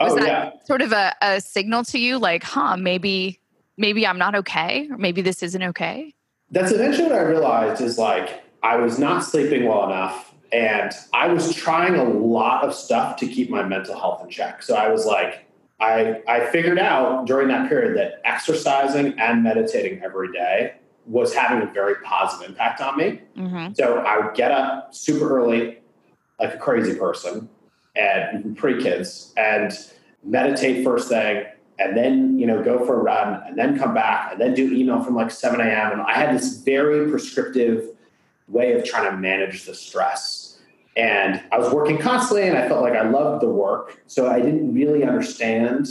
[0.00, 0.50] Was oh, that yeah.
[0.64, 3.40] sort of a, a signal to you, like, huh, maybe
[3.76, 6.14] maybe I'm not okay, or maybe this isn't okay?
[6.50, 11.28] That's eventually what I realized is like I was not sleeping well enough and I
[11.28, 14.62] was trying a lot of stuff to keep my mental health in check.
[14.62, 15.44] So I was like,
[15.80, 20.74] I, I figured out during that period that exercising and meditating every day
[21.06, 23.20] was having a very positive impact on me.
[23.36, 23.74] Mm-hmm.
[23.74, 25.78] So I would get up super early,
[26.40, 27.48] like a crazy person,
[27.94, 29.72] and pre kids, and
[30.22, 31.44] meditate first thing,
[31.78, 34.72] and then you know go for a run and then come back and then do
[34.72, 37.88] email from like 7 a.m and i had this very prescriptive
[38.48, 40.60] way of trying to manage the stress
[40.96, 44.40] and i was working constantly and i felt like i loved the work so i
[44.40, 45.88] didn't really understand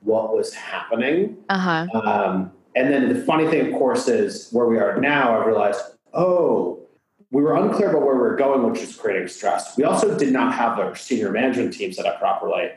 [0.00, 1.86] what was happening uh-huh.
[2.00, 5.80] um, And then the funny thing, of course, is where we are now, I realized,
[6.12, 6.80] oh,
[7.30, 9.76] we were unclear about where we were going, which was creating stress.
[9.76, 12.70] We also did not have our senior management team set up properly.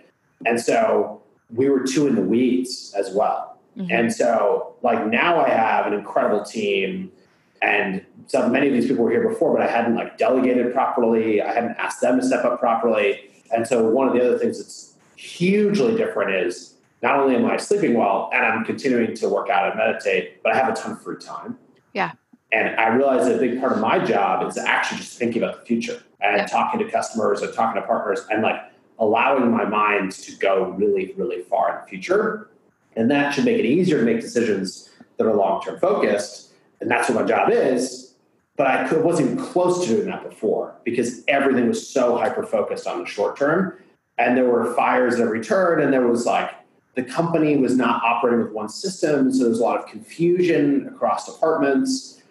[0.45, 1.21] And so
[1.53, 3.57] we were too in the weeds as well.
[3.77, 3.91] Mm-hmm.
[3.91, 7.11] And so, like, now I have an incredible team.
[7.61, 11.41] And so many of these people were here before, but I hadn't like delegated properly.
[11.41, 13.29] I hadn't asked them to step up properly.
[13.55, 16.76] And so, one of the other things that's hugely different is
[17.07, 20.53] not only am I sleeping well and I'm continuing to work out and meditate, but
[20.53, 21.57] I have a ton of free time.
[21.93, 22.11] Yeah.
[22.51, 25.59] And I realize that a big part of my job is actually just thinking about
[25.59, 26.45] the future and yeah.
[26.45, 28.59] talking to customers and talking to partners and like
[28.99, 32.49] allowing my mind to go really, really far in the future.
[32.97, 36.51] And that should make it easier to make decisions that are long term focused.
[36.81, 38.15] And that's what my job is.
[38.57, 42.43] But I could, wasn't even close to doing that before because everything was so hyper
[42.43, 43.79] focused on the short term.
[44.17, 46.51] And there were fires at every turn, and there was like
[46.97, 49.31] the company was not operating with one system.
[49.31, 52.21] So there's a lot of confusion across departments.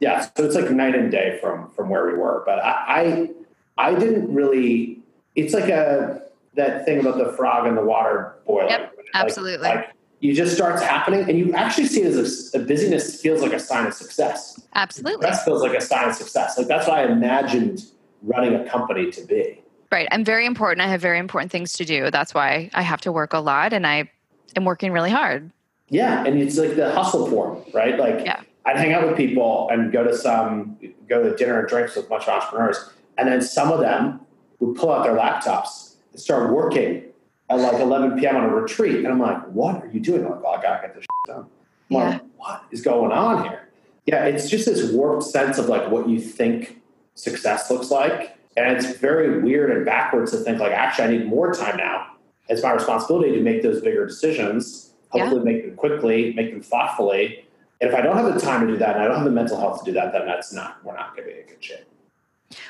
[0.00, 2.42] Yeah, so it's like night and day from from where we were.
[2.44, 3.30] But I
[3.78, 5.00] I, I didn't really
[5.36, 6.22] it's like a
[6.54, 8.70] that thing about the frog in the water boiling.
[8.70, 9.68] Yep, like, absolutely.
[9.68, 13.42] Like you just starts happening, and you actually see it as a, a busyness feels
[13.42, 14.60] like a sign of success.
[14.74, 16.58] Absolutely, that feels like a sign of success.
[16.58, 17.84] Like that's what I imagined
[18.22, 19.62] running a company to be.
[19.92, 20.08] Right.
[20.10, 20.84] I'm very important.
[20.84, 22.10] I have very important things to do.
[22.10, 24.10] That's why I have to work a lot, and I
[24.56, 25.50] am working really hard.
[25.88, 27.98] Yeah, and it's like the hustle form, right?
[27.98, 28.40] Like yeah.
[28.64, 30.76] I'd hang out with people and go to some
[31.08, 34.20] go to dinner and drinks with a bunch of entrepreneurs, and then some of them
[34.58, 37.04] would pull out their laptops and start working
[37.48, 38.36] at like 11 p.m.
[38.36, 38.96] on a retreat.
[38.96, 40.24] And I'm like, what are you doing?
[40.24, 41.46] I'm like, oh, I gotta get this done.
[41.90, 42.08] I'm yeah.
[42.08, 43.68] like, what is going on here?
[44.06, 46.80] Yeah, it's just this warped sense of like what you think
[47.14, 48.36] success looks like.
[48.56, 52.15] And it's very weird and backwards to think like, actually, I need more time now.
[52.48, 55.44] It's my responsibility to make those bigger decisions, hopefully yeah.
[55.44, 57.44] make them quickly, make them thoughtfully.
[57.80, 59.30] And if I don't have the time to do that and I don't have the
[59.30, 61.62] mental health to do that, then that's not, we're not going to be in good
[61.62, 61.86] shape.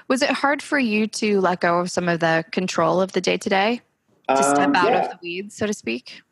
[0.08, 3.20] Was it hard for you to let go of some of the control of the
[3.20, 3.82] day to day?
[4.28, 5.04] To step um, out yeah.
[5.04, 6.22] of the weeds, so to speak?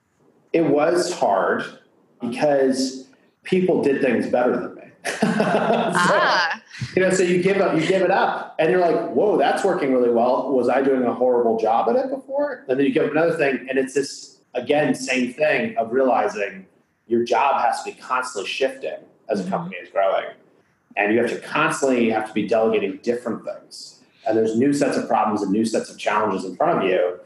[0.52, 1.64] It was hard
[2.20, 3.08] because
[3.44, 4.83] people did things better than me.
[5.06, 6.62] So, ah.
[6.96, 9.64] You know, so you give up, you give it up, and you're like, "Whoa, that's
[9.64, 12.64] working really well." Was I doing a horrible job at it before?
[12.68, 16.66] And then you give up another thing, and it's this again same thing of realizing
[17.06, 18.96] your job has to be constantly shifting
[19.28, 19.52] as a mm-hmm.
[19.52, 20.26] company is growing
[20.96, 24.96] and you have to constantly have to be delegating different things and there's new sets
[24.96, 27.18] of problems and new sets of challenges in front of you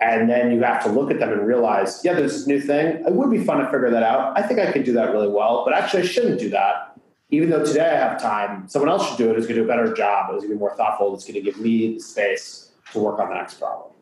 [0.00, 3.04] and then you have to look at them and realize yeah there's this new thing
[3.06, 5.28] it would be fun to figure that out i think i could do that really
[5.28, 6.89] well but actually i shouldn't do that
[7.30, 9.64] even though today i have time someone else should do it who's going to do
[9.64, 12.00] a better job who's going to be more thoughtful that's going to give me the
[12.00, 13.92] space to work on the next problem.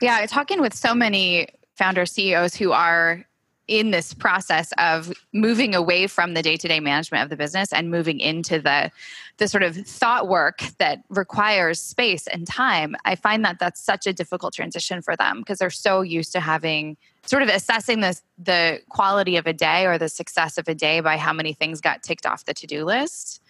[0.00, 3.24] Yeah talking with so many founder ceos who are
[3.68, 8.18] in this process of moving away from the day-to-day management of the business and moving
[8.18, 8.90] into the
[9.36, 14.06] the sort of thought work that requires space and time i find that that's such
[14.06, 18.18] a difficult transition for them because they're so used to having sort of assessing the
[18.38, 21.80] the quality of a day or the success of a day by how many things
[21.80, 23.42] got ticked off the to-do list.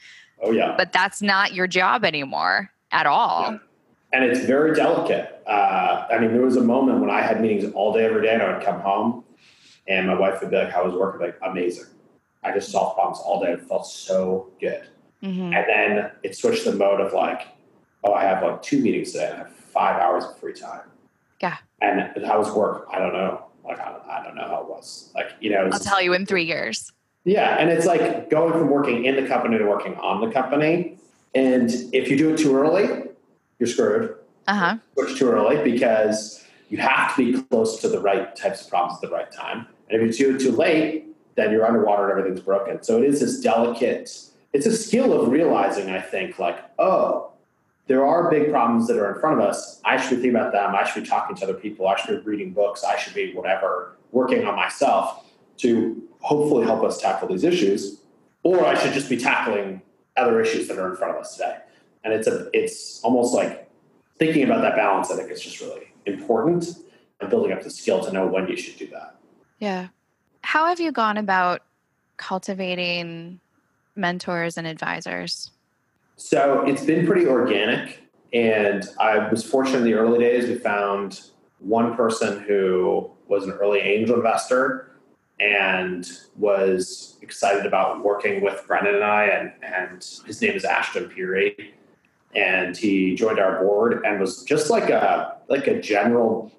[0.43, 0.75] Oh yeah.
[0.77, 3.53] But that's not your job anymore at all.
[3.53, 3.59] Yeah.
[4.13, 5.43] and it's very delicate.
[5.47, 8.35] Uh, i mean there was a moment when i had meetings all day every day
[8.35, 9.25] and i would come home
[9.89, 11.87] and my wife would be like, "How was work?" I'd be like, "Amazing."
[12.45, 13.53] I just solved problems all day.
[13.53, 14.89] It felt so good.
[15.23, 15.53] Mm-hmm.
[15.53, 17.49] And then it switched the mode of like,
[18.05, 19.33] "Oh, I have like two meetings today.
[19.33, 20.83] I have five hours of free time."
[21.41, 21.57] Yeah.
[21.81, 22.87] And how was work?
[22.91, 23.45] I don't know.
[23.65, 25.13] Like, I don't, I don't know how it was.
[25.15, 26.91] Like, you know, I'll tell you in three years.
[27.25, 30.99] Yeah, and it's like going from working in the company to working on the company.
[31.35, 33.11] And if you do it too early,
[33.59, 34.15] you're screwed.
[34.47, 34.77] Uh huh.
[34.95, 39.03] Switch too early because you have to be close to the right types of problems
[39.03, 39.67] at the right time.
[39.91, 42.83] And if you do it too late, then you're underwater and everything's broken.
[42.83, 44.11] So it is this delicate,
[44.53, 47.33] it's a skill of realizing, I think, like, oh,
[47.87, 49.81] there are big problems that are in front of us.
[49.85, 50.75] I should be thinking about them.
[50.75, 51.89] I should be talking to other people.
[51.89, 52.85] I should be reading books.
[52.85, 55.25] I should be whatever, working on myself
[55.59, 58.01] to hopefully help us tackle these issues.
[58.43, 59.81] Or I should just be tackling
[60.17, 61.59] other issues that are in front of us today.
[62.05, 63.69] And it's a it's almost like
[64.19, 66.67] thinking about that balance, I think is just really important
[67.21, 69.17] and building up the skill to know when you should do that.
[69.59, 69.89] Yeah.
[70.43, 71.63] How have you gone about
[72.17, 73.41] cultivating
[73.97, 75.51] mentors and advisors?
[76.17, 78.03] So it's been pretty organic.
[78.33, 80.49] And I was fortunate in the early days.
[80.49, 81.21] We found
[81.61, 84.93] one person who was an early angel investor
[85.41, 89.25] and was excited about working with Brendan and I.
[89.27, 91.75] And, and his name is Ashton Peary.
[92.35, 96.53] And he joined our board and was just like a like a general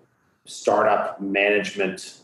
[0.46, 2.20] startup management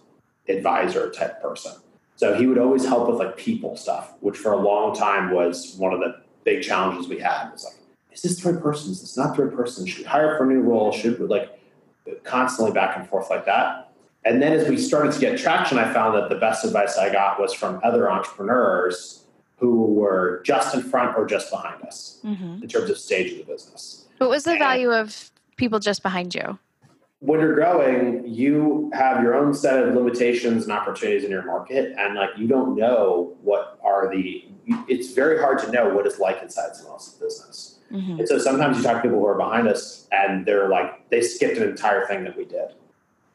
[0.50, 1.74] advisor type person.
[2.16, 5.76] So he would always help with like people stuff, which for a long time was
[5.78, 7.48] one of the big challenges we had.
[7.48, 7.76] It was like,
[8.14, 8.92] is this the right person?
[8.92, 9.86] Is this not the right person?
[9.86, 10.92] Should we hire for a new role?
[10.92, 11.60] Should we like
[12.24, 13.92] constantly back and forth like that?
[14.24, 17.12] And then as we started to get traction, I found that the best advice I
[17.12, 19.26] got was from other entrepreneurs
[19.58, 22.64] who were just in front or just behind us mm-hmm.
[22.64, 24.06] in terms of stage of the business.
[24.18, 26.58] What was the and value of people just behind you?
[27.26, 31.96] When you're growing, you have your own set of limitations and opportunities in your market,
[31.98, 34.46] and like you don't know what are the.
[34.88, 38.20] It's very hard to know what it's like inside someone else's business, mm-hmm.
[38.20, 41.22] and so sometimes you talk to people who are behind us, and they're like they
[41.22, 42.70] skipped an entire thing that we did,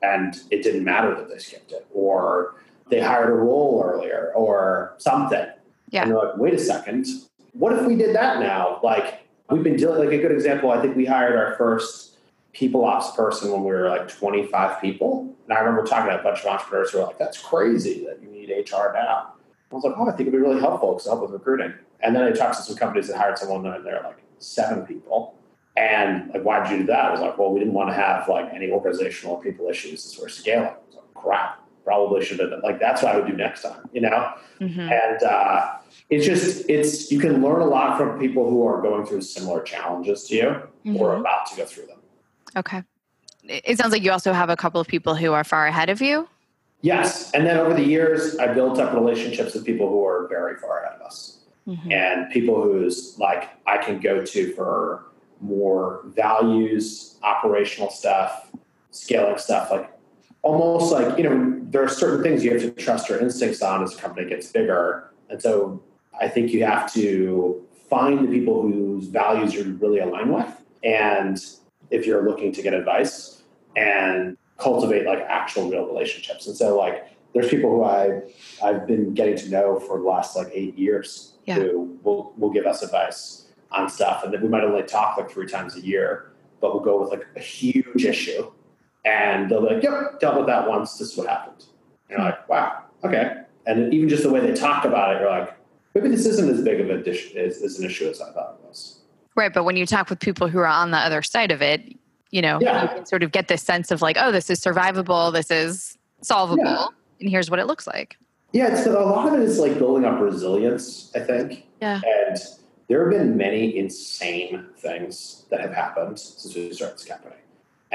[0.03, 2.55] and it didn't matter that they skipped it, or
[2.90, 5.46] they hired a role earlier, or something.
[5.90, 6.03] Yeah.
[6.03, 7.07] And they're like, wait a second,
[7.53, 8.79] what if we did that now?
[8.85, 9.98] Like we've been dealing.
[9.98, 12.11] Like a good example, I think we hired our first
[12.52, 15.34] people ops person when we were like 25 people.
[15.48, 18.22] And I remember talking to a bunch of entrepreneurs who were like, that's crazy that
[18.22, 19.34] you need HR now.
[19.70, 21.72] I was like, oh, I think it'd be really helpful because help with recruiting.
[22.00, 25.36] And then I talked to some companies that hired someone and they're like seven people.
[25.76, 27.04] And like, why did you do that?
[27.04, 30.04] I was like, well, we didn't want to have like any organizational or people issues
[30.04, 30.68] as we're scaling.
[30.68, 33.88] I was like, crap, probably should have like, that's what I would do next time,
[33.92, 34.32] you know?
[34.60, 34.80] Mm-hmm.
[34.80, 35.76] And uh,
[36.10, 39.62] it's just, it's, you can learn a lot from people who are going through similar
[39.62, 40.96] challenges to you mm-hmm.
[40.96, 41.99] or about to go through them.
[42.56, 42.82] Okay.
[43.44, 46.00] It sounds like you also have a couple of people who are far ahead of
[46.00, 46.28] you.
[46.82, 47.30] Yes.
[47.32, 50.82] And then over the years, I built up relationships with people who are very far
[50.82, 51.92] ahead of us mm-hmm.
[51.92, 55.06] and people who's like I can go to for
[55.40, 58.50] more values, operational stuff,
[58.90, 59.70] scaling stuff.
[59.70, 59.90] Like
[60.42, 63.82] almost like, you know, there are certain things you have to trust your instincts on
[63.82, 65.10] as a company gets bigger.
[65.28, 65.82] And so
[66.18, 70.48] I think you have to find the people whose values you really align with
[70.82, 71.38] and
[71.90, 73.42] if you're looking to get advice
[73.76, 76.46] and cultivate like actual real relationships.
[76.46, 78.22] And so like there's people who I
[78.62, 81.55] I've been getting to know for the last like eight years yeah.
[81.55, 85.31] who will will give us advice on stuff, and then we might only talk like
[85.31, 88.50] three times a year, but we'll go with like a huge issue,
[89.05, 90.98] and they'll be like, "Yep, dealt with that once.
[90.98, 91.64] This is what happened."
[92.09, 95.31] And you're like, "Wow, okay." And even just the way they talk about it, you're
[95.31, 95.57] like,
[95.94, 98.59] "Maybe this isn't as big of a dish as, as an issue as I thought
[98.61, 98.99] it was."
[99.40, 99.55] Right.
[99.55, 101.96] But when you talk with people who are on the other side of it,
[102.31, 102.83] you know, yeah.
[102.83, 105.96] you can sort of get this sense of like, oh, this is survivable, this is
[106.20, 106.87] solvable, yeah.
[107.20, 108.18] and here's what it looks like.
[108.53, 111.66] Yeah, it's a lot of it is like building up resilience, I think.
[111.81, 112.03] Yeah.
[112.05, 112.37] And
[112.88, 117.37] there have been many insane things that have happened since we started this company.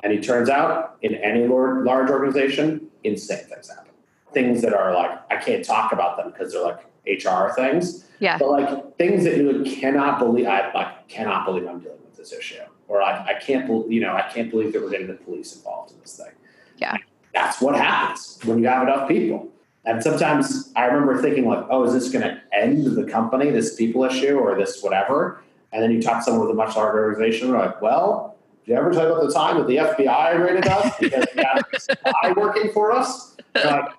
[0.01, 3.91] And it turns out in any large organization, insane things happen.
[4.33, 8.05] Things that are like, I can't talk about them because they're like HR things.
[8.19, 8.37] Yeah.
[8.37, 12.33] But like things that you cannot believe, I like cannot believe I'm dealing with this
[12.33, 15.13] issue, or I, I can't believe, you know, I can't believe that we're getting the
[15.13, 16.33] police involved in this thing.
[16.77, 16.97] Yeah.
[17.33, 19.49] That's what happens when you have enough people.
[19.85, 23.75] And sometimes I remember thinking like, oh, is this going to end the company, this
[23.75, 25.43] people issue or this whatever?
[25.71, 28.71] And then you talk to someone with a much larger organization, they're like, well, did
[28.71, 31.79] you ever talk about the time that the FBI raided us because we had a
[31.79, 33.35] spy working for us?
[33.53, 33.89] Like,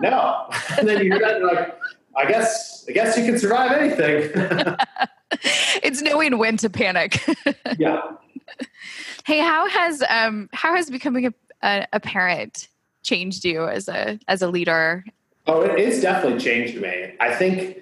[0.00, 0.48] no.
[0.78, 1.76] And then you hear that, and you're like,
[2.16, 4.30] I guess I guess you can survive anything.
[5.82, 7.22] it's knowing when to panic.
[7.78, 8.02] yeah.
[9.24, 12.68] Hey, how has um how has becoming a, a, a parent
[13.02, 15.04] changed you as a as a leader?
[15.46, 17.14] Oh, it, it's definitely changed me.
[17.20, 17.78] I think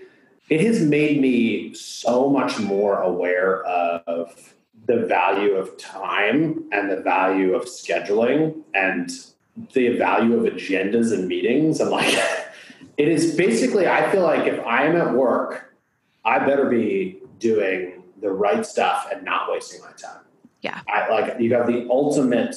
[0.48, 4.54] it has made me so much more aware of
[4.86, 9.10] the value of time and the value of scheduling and
[9.72, 12.18] the value of agendas and meetings and like
[13.00, 15.74] it is basically, I feel like if I am at work,
[16.22, 20.20] I better be doing the right stuff and not wasting my time.
[20.60, 20.82] Yeah.
[20.86, 22.54] I like you have the ultimate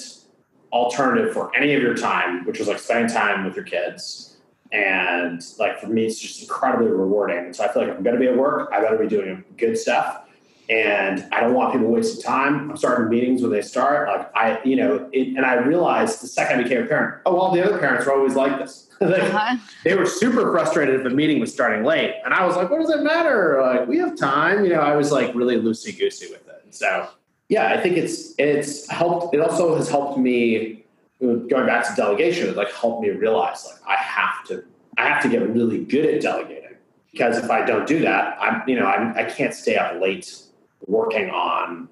[0.74, 4.36] alternative for any of your time, which is like spending time with your kids.
[4.74, 7.54] And like for me, it's just incredibly rewarding.
[7.54, 9.46] So I feel like if I'm going to be at work, I better be doing
[9.56, 10.23] good stuff.
[10.74, 12.72] And I don't want people wasting time.
[12.72, 14.08] I'm starting meetings when they start.
[14.08, 17.36] Like I, you know, it, and I realized the second I became a parent, oh,
[17.36, 18.90] well, the other parents were always like this.
[19.02, 19.58] like, uh-huh.
[19.84, 22.82] They were super frustrated if a meeting was starting late, and I was like, "What
[22.82, 23.60] does it matter?
[23.62, 26.74] Like, we have time." You know, I was like really loosey goosey with it.
[26.74, 27.08] So,
[27.50, 29.36] yeah, I think it's it's helped.
[29.36, 30.86] It also has helped me
[31.22, 32.50] going back to delegation.
[32.50, 34.64] It like helped me realize like I have to
[34.98, 36.78] I have to get really good at delegating
[37.12, 40.44] because if I don't do that, I'm you know I'm, I can't stay up late
[40.88, 41.90] working on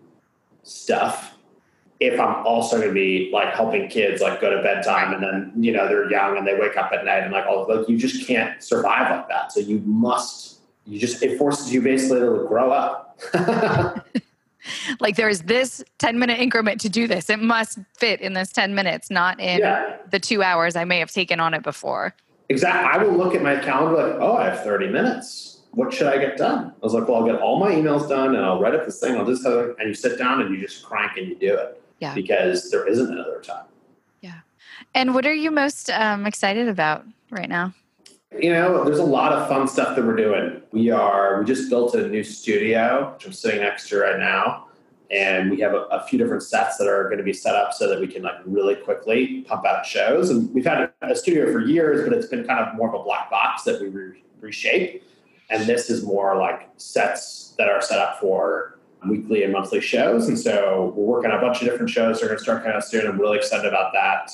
[0.63, 1.37] stuff
[2.01, 5.53] if I'm also going to be like helping kids like go to bedtime and then
[5.63, 7.97] you know they're young and they wake up at night and like all like you
[7.97, 9.51] just can't survive like that.
[9.51, 13.19] So you must you just it forces you basically to grow up.
[14.99, 17.29] like there is this 10 minute increment to do this.
[17.29, 19.97] It must fit in this 10 minutes, not in yeah.
[20.09, 22.15] the two hours I may have taken on it before.
[22.49, 22.99] Exactly.
[22.99, 25.50] I will look at my calendar like, oh, I have 30 minutes.
[25.71, 26.67] What should I get done?
[26.67, 28.99] I was like, well, I'll get all my emails done and I'll write up this
[28.99, 29.15] thing.
[29.15, 29.75] I'll just have it.
[29.79, 31.81] And you sit down and you just crank and you do it.
[31.99, 32.13] Yeah.
[32.13, 33.65] Because there isn't another time.
[34.21, 34.39] Yeah.
[34.93, 37.73] And what are you most um, excited about right now?
[38.37, 40.61] You know, there's a lot of fun stuff that we're doing.
[40.71, 44.67] We are, we just built a new studio, which I'm sitting next to right now
[45.11, 47.73] and we have a, a, few different sets that are going to be set up
[47.73, 50.29] so that we can like really quickly pump out shows.
[50.29, 53.03] And we've had a, studio for years, but it's been kind of more of a
[53.03, 55.03] black box that we re- reshape.
[55.51, 60.27] And this is more like sets that are set up for weekly and monthly shows.
[60.27, 62.19] And so we're working on a bunch of different shows.
[62.19, 63.05] They're going to start kind of soon.
[63.05, 64.31] I'm really excited about that.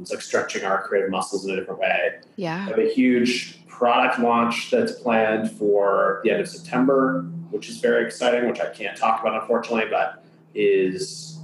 [0.00, 2.18] It's like stretching our creative muscles in a different way.
[2.36, 2.66] Yeah.
[2.66, 7.78] We have a huge product launch that's planned for the end of September which is
[7.78, 11.38] very exciting, which I can't talk about unfortunately, but is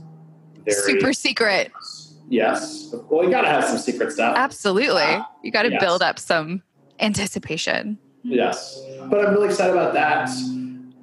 [0.65, 1.73] very super secret.
[2.29, 2.95] Yes.
[3.09, 4.37] Well, you got to have some secret stuff.
[4.37, 5.03] Absolutely.
[5.03, 5.81] Uh, you got to yes.
[5.81, 6.63] build up some
[7.01, 7.99] anticipation.
[8.25, 8.83] Yes.
[9.09, 10.31] But I'm really excited about that.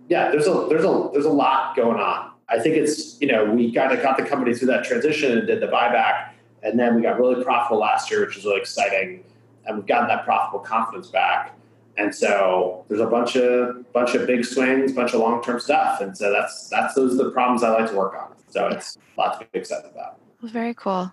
[0.10, 2.32] Yeah, there's a there's a there's a lot going on.
[2.50, 5.48] I think it's, you know, we kind of got the company through that transition and
[5.48, 6.32] did the buyback
[6.64, 9.24] and then we got really profitable last year, which was really exciting.
[9.66, 11.58] And we've gotten that profitable confidence back.
[11.98, 16.00] And so there's a bunch of bunch of big swings, bunch of long term stuff,
[16.02, 18.34] and so that's that's those are the problems I like to work on.
[18.48, 20.18] So it's a lot to be excited about.
[20.42, 21.12] Very cool.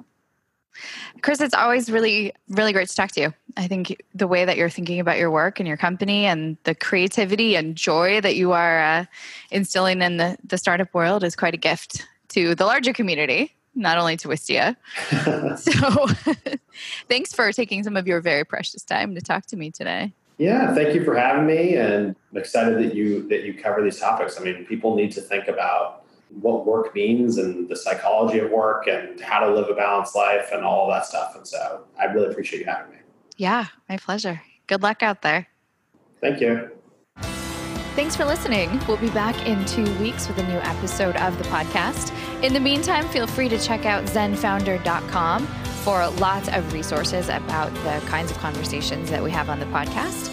[1.23, 3.35] Chris, it's always really, really great to talk to you.
[3.57, 6.75] I think the way that you're thinking about your work and your company and the
[6.75, 9.05] creativity and joy that you are uh,
[9.51, 13.99] instilling in the, the startup world is quite a gift to the larger community, not
[13.99, 14.77] only to Wistia.
[15.59, 16.07] so
[17.09, 20.13] thanks for taking some of your very precious time to talk to me today.
[20.39, 23.99] Yeah, thank you for having me, and I'm excited that you that you cover these
[23.99, 24.41] topics.
[24.41, 28.87] I mean, people need to think about what work means and the psychology of work
[28.87, 31.35] and how to live a balanced life and all that stuff.
[31.35, 32.99] And so, I really appreciate you having me.
[33.37, 34.43] Yeah, my pleasure.
[34.67, 35.49] Good luck out there.
[36.21, 36.71] Thank you.
[37.99, 38.81] Thanks for listening.
[38.87, 42.13] We'll be back in two weeks with a new episode of the podcast.
[42.45, 45.47] In the meantime, feel free to check out zenfounder.com
[45.83, 50.33] for lots of resources about the kinds of conversations that we have on the podcast.